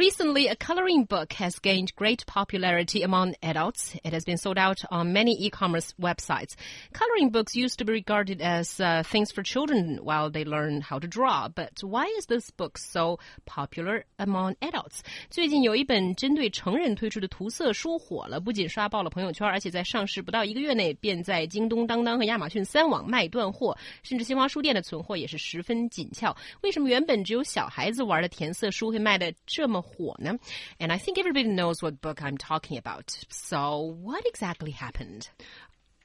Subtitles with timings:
[0.00, 3.96] Recently, a coloring book has gained great popularity among adults.
[4.04, 6.54] It has been sold out on many e-commerce websites.
[6.92, 10.98] Coloring books used to be regarded as uh, things for children while they learn how
[10.98, 11.48] to draw.
[11.48, 15.00] But why is this book so popular among adults?
[15.30, 26.36] 最近有一本针对成人推出的涂色书火了，不仅刷爆了朋友圈，而且在上市不到一个月内，便在京东、当当和亚马逊三网卖断货，甚至新华书店的存货也是十分紧俏。
[26.60, 33.17] 为什么原本只有小孩子玩的填色书会卖的这么 ？and I think everybody knows what book I'm talking about.
[33.29, 35.29] So, what exactly happened?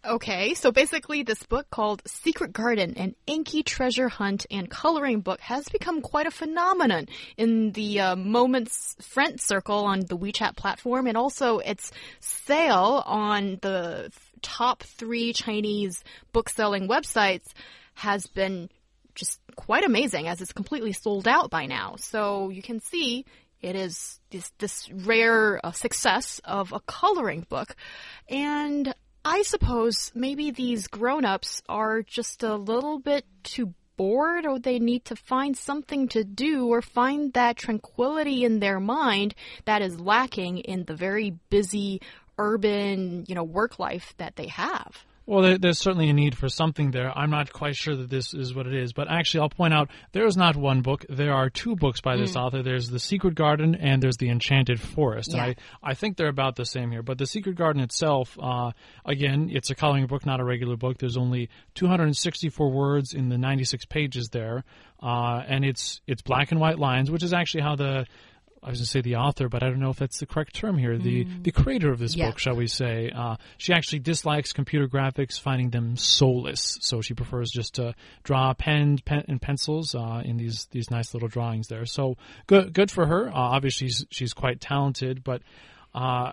[0.06, 5.40] Okay, so basically, this book called Secret Garden, an inky treasure hunt and coloring book,
[5.40, 11.08] has become quite a phenomenon in the uh, Moments friend circle on the WeChat platform,
[11.08, 11.90] and also its
[12.20, 14.12] sale on the
[14.42, 17.48] top three Chinese book selling websites
[17.94, 18.68] has been
[19.16, 21.96] just quite amazing as it's completely sold out by now.
[21.96, 23.24] So you can see
[23.66, 27.74] it is this, this rare uh, success of a coloring book.
[28.28, 34.78] And I suppose maybe these grown-ups are just a little bit too bored or they
[34.78, 39.98] need to find something to do or find that tranquility in their mind that is
[39.98, 42.00] lacking in the very busy
[42.38, 45.04] urban, you know, work life that they have.
[45.26, 47.16] Well, there, there's certainly a need for something there.
[47.16, 49.90] I'm not quite sure that this is what it is, but actually, I'll point out
[50.12, 51.04] there is not one book.
[51.08, 52.40] There are two books by this mm.
[52.42, 52.62] author.
[52.62, 55.30] There's The Secret Garden and there's The Enchanted Forest.
[55.32, 55.46] Yeah.
[55.46, 57.02] And I, I think they're about the same here.
[57.02, 58.70] But The Secret Garden itself, uh,
[59.04, 60.98] again, it's a coloring book, not a regular book.
[60.98, 64.62] There's only 264 words in the 96 pages there,
[65.02, 68.06] uh, and it's it's black and white lines, which is actually how the
[68.62, 70.54] I was going to say the author, but I don't know if that's the correct
[70.54, 70.98] term here.
[70.98, 71.42] The mm.
[71.44, 72.26] the creator of this yeah.
[72.26, 73.10] book, shall we say?
[73.14, 76.78] Uh, she actually dislikes computer graphics, finding them soulless.
[76.80, 81.14] So she prefers just to draw pen, pen and pencils uh, in these these nice
[81.14, 81.86] little drawings there.
[81.86, 82.16] So
[82.46, 83.28] good good for her.
[83.28, 85.42] Uh, obviously, she's, she's quite talented, but
[85.94, 86.32] uh,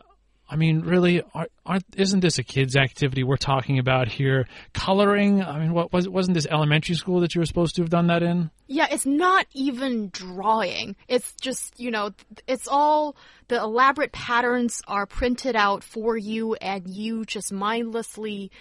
[0.54, 4.48] I mean, really, aren't, aren't, isn't this a kids' activity we're talking about here?
[4.74, 5.42] Coloring?
[5.42, 8.06] I mean, what was wasn't this elementary school that you were supposed to have done
[8.08, 8.52] that in?
[8.68, 10.96] Yeah, it's not even drawing.
[11.08, 12.12] It's just you know,
[12.46, 13.16] it's all
[13.48, 18.52] the elaborate patterns are printed out for you, and you just mindlessly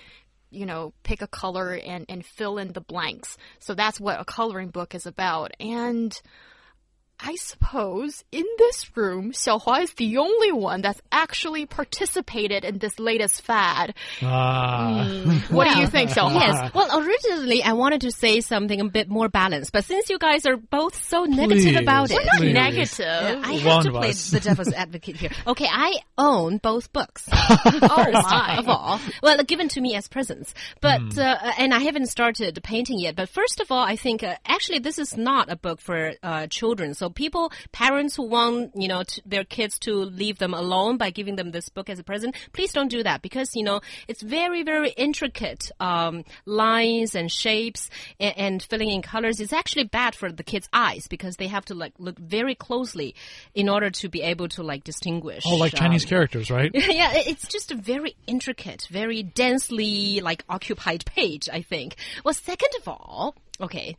[0.48, 3.36] you know, pick a color and, and fill in the blanks.
[3.58, 5.52] So that's what a coloring book is about.
[5.58, 6.18] And
[7.24, 12.98] I suppose in this room, Xiaohua is the only one that's actually participated in this
[12.98, 13.94] latest fad.
[14.22, 15.06] Ah.
[15.08, 15.50] Mm.
[15.52, 16.34] What do you think, Xiaohua?
[16.34, 16.74] Yes.
[16.74, 20.46] Well, originally I wanted to say something a bit more balanced, but since you guys
[20.46, 22.52] are both so negative please, about it, we're not please.
[22.54, 22.98] negative.
[22.98, 25.30] Yeah, I have one to play the devil's advocate here.
[25.52, 27.28] Okay, I own both books.
[27.32, 28.56] oh my!
[28.58, 31.18] Of all, well, given to me as presents, but mm.
[31.18, 33.16] uh, and I haven't started painting yet.
[33.16, 36.46] But first of all, I think uh, actually this is not a book for uh,
[36.46, 36.94] children.
[36.94, 41.36] So people, parents who want, you know, their kids to leave them alone by giving
[41.36, 44.62] them this book as a present, please don't do that because, you know, it's very,
[44.62, 49.40] very intricate, um, lines and shapes and, and filling in colors.
[49.40, 53.14] It's actually bad for the kids' eyes because they have to like look very closely
[53.54, 55.44] in order to be able to like distinguish.
[55.46, 56.70] Oh, like um, Chinese characters, right?
[56.74, 61.96] yeah, it's just a very intricate, very densely like occupied page, I think.
[62.24, 63.96] Well, second of all, Okay,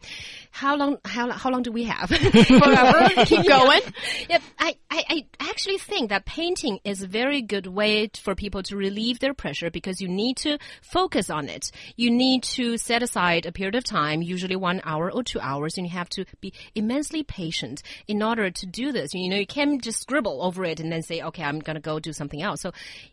[0.50, 0.98] how long?
[1.06, 2.10] How how long do we have?
[2.10, 3.10] Forever.
[3.26, 3.82] Keep going.
[4.28, 4.42] Yep.
[4.60, 8.76] I, I I actually think that painting is a very good way for people to
[8.76, 11.72] relieve their pressure because you need to focus on it.
[11.96, 15.78] You need to set aside a period of time, usually one hour or two hours,
[15.78, 19.14] and you have to be immensely patient in order to do this.
[19.14, 22.00] You know, you can't just scribble over it and then say, okay, I'm gonna go
[22.00, 22.62] do something else.
[22.62, 22.72] So,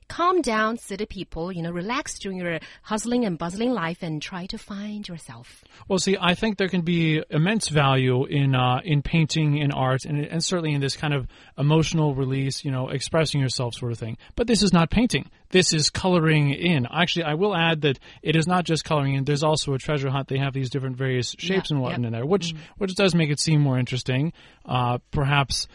[0.08, 1.52] calm down, city people.
[1.52, 5.62] You know, relax during your hustling and bustling life and try to find yourself.
[5.86, 9.70] Well, see, I I think there can be immense value in uh, in painting, in
[9.70, 13.92] art, and, and certainly in this kind of emotional release, you know, expressing yourself sort
[13.92, 14.16] of thing.
[14.34, 15.30] But this is not painting.
[15.50, 16.86] This is coloring in.
[16.92, 19.24] Actually, I will add that it is not just coloring in.
[19.24, 20.28] There's also a treasure hunt.
[20.28, 22.74] They have these different various shapes yeah, and whatnot in there, which mm-hmm.
[22.78, 24.32] which does make it seem more interesting.
[24.64, 25.68] Uh, perhaps.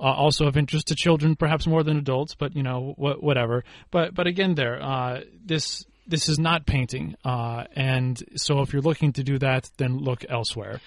[0.00, 3.62] Uh, also of interest to children, perhaps more than adults, but you know, wh- whatever.
[3.92, 7.16] But but again, there, uh, this this is not painting.
[7.24, 10.80] Uh, and so if you're looking to do that, then look elsewhere.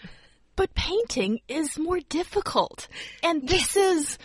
[0.55, 2.87] But painting is more difficult.
[3.23, 4.17] And this is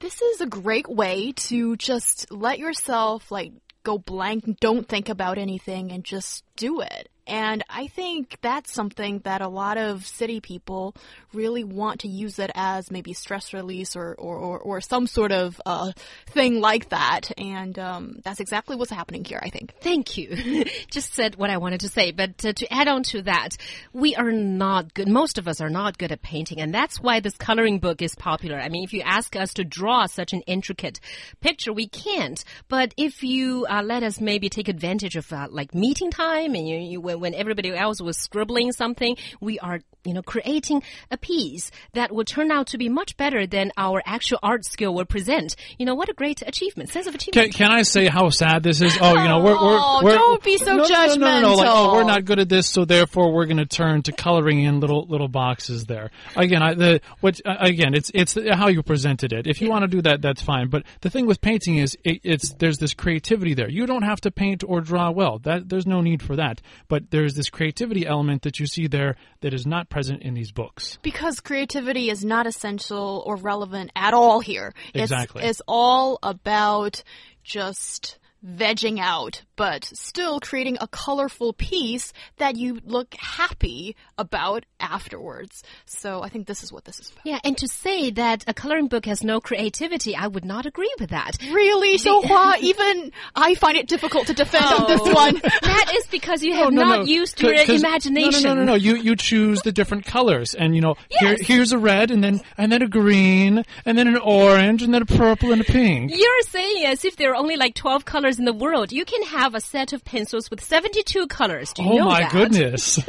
[0.00, 3.52] this is a great way to just let yourself like
[3.84, 7.08] go blank, don't think about anything and just do it.
[7.32, 10.94] And I think that's something that a lot of city people
[11.32, 15.32] really want to use it as maybe stress release or, or, or, or some sort
[15.32, 15.92] of uh,
[16.26, 17.32] thing like that.
[17.38, 19.72] And um, that's exactly what's happening here, I think.
[19.80, 20.66] Thank you.
[20.90, 22.12] Just said what I wanted to say.
[22.12, 23.56] But uh, to add on to that,
[23.94, 25.08] we are not good.
[25.08, 26.60] Most of us are not good at painting.
[26.60, 28.60] And that's why this coloring book is popular.
[28.60, 31.00] I mean, if you ask us to draw such an intricate
[31.40, 32.44] picture, we can't.
[32.68, 36.68] But if you uh, let us maybe take advantage of uh, like meeting time and
[36.68, 41.16] you, you, when, when everybody else was scribbling something, we are you know, creating a
[41.16, 45.04] piece that will turn out to be much better than our actual art skill will
[45.04, 45.54] present.
[45.78, 47.52] You know, what a great achievement, sense of achievement.
[47.52, 48.98] Can, can I say how sad this is?
[49.00, 51.18] Oh, you know, we're, we're, Oh, we're don't be so no, judgmental.
[51.18, 53.58] No, no, no, no, like, oh, we're not good at this, so therefore we're going
[53.58, 56.10] to turn to coloring in little little boxes there.
[56.36, 59.46] Again, I, the what uh, again, it's it's how you presented it.
[59.46, 60.68] If you want to do that, that's fine.
[60.68, 63.68] But the thing with painting is, it, it's there's this creativity there.
[63.68, 65.38] You don't have to paint or draw well.
[65.40, 66.60] That there's no need for that.
[66.88, 70.52] But there's this creativity element that you see there that is not present in these
[70.52, 70.98] books.
[71.02, 74.72] Because creativity is not essential or relevant at all here.
[74.94, 75.42] It's- Exactly.
[75.44, 77.02] It's, all about
[77.44, 85.62] just vegging out, but still creating a colorful piece that you look happy about afterwards.
[85.84, 87.24] So I think this is what this is about.
[87.26, 90.92] Yeah, and to say that a coloring book has no creativity, I would not agree
[90.98, 91.36] with that.
[91.52, 92.58] Really, Xiaohua?
[92.60, 95.34] Even I find it difficult to defend on this one.
[95.62, 97.04] that is because you have Oh, no, not no.
[97.04, 98.42] used your 'Cause- 'cause- imagination.
[98.42, 98.74] No, no, no, no, no.
[98.74, 102.40] You you choose the different colors, and you know, here here's a red, and then
[102.58, 106.10] and then a green, and then an orange, and then a purple and a pink.
[106.14, 108.92] You're saying as if there are only like 12 colors in the world.
[108.92, 111.72] You can have a set of pencils with 72 colors.
[111.72, 112.32] Do you oh know my that?
[112.32, 112.98] goodness.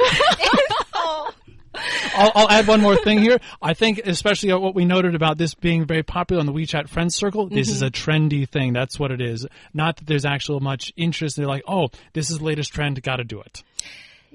[2.16, 3.38] I'll, I'll add one more thing here.
[3.60, 7.16] I think, especially what we noted about this being very popular on the WeChat friends
[7.16, 8.10] circle, this is a Mm-hmm.
[8.10, 8.72] trendy thing.
[8.72, 9.46] That's what it is.
[9.72, 11.36] Not that there's actual much interest.
[11.36, 13.02] They're like, oh, this is the latest trend.
[13.02, 13.64] Got to do it.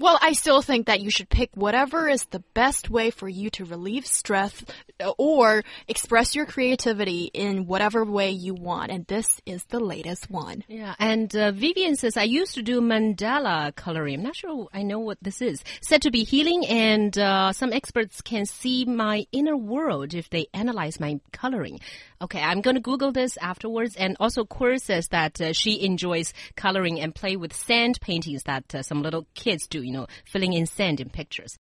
[0.00, 3.50] Well, I still think that you should pick whatever is the best way for you
[3.50, 4.64] to relieve stress
[5.18, 8.90] or express your creativity in whatever way you want.
[8.90, 10.64] And this is the latest one.
[10.68, 14.20] Yeah, and uh, Vivian says, I used to do mandala coloring.
[14.20, 15.62] I'm not sure I know what this is.
[15.82, 20.46] Said to be healing, and uh, some experts can see my inner world if they
[20.54, 21.78] analyze my coloring.
[22.22, 23.96] Okay, I'm going to Google this afterwards.
[23.96, 28.74] And also, Kur says that uh, she enjoys coloring and play with sand paintings that
[28.74, 31.48] uh, some little kids do, you know, filling in sand in pictures.